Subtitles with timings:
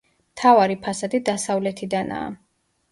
[0.29, 2.35] მთავარი ფასადი დასავლეთიდანაა.